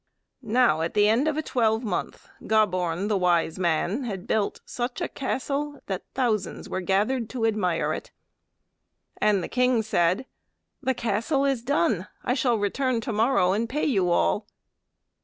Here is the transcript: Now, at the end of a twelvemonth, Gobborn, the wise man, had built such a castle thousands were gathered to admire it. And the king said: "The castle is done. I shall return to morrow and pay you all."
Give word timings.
Now, 0.41 0.81
at 0.81 0.95
the 0.95 1.07
end 1.07 1.27
of 1.27 1.37
a 1.37 1.43
twelvemonth, 1.43 2.27
Gobborn, 2.47 3.07
the 3.07 3.19
wise 3.19 3.59
man, 3.59 4.03
had 4.05 4.25
built 4.25 4.59
such 4.65 4.99
a 4.99 5.07
castle 5.07 5.79
thousands 6.15 6.67
were 6.67 6.81
gathered 6.81 7.29
to 7.29 7.45
admire 7.45 7.93
it. 7.93 8.09
And 9.17 9.43
the 9.43 9.47
king 9.47 9.83
said: 9.83 10.25
"The 10.81 10.95
castle 10.95 11.45
is 11.45 11.61
done. 11.61 12.07
I 12.23 12.33
shall 12.33 12.57
return 12.57 12.99
to 13.01 13.13
morrow 13.13 13.51
and 13.51 13.69
pay 13.69 13.85
you 13.85 14.09
all." 14.09 14.47